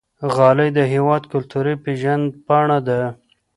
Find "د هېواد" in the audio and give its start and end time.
0.77-1.23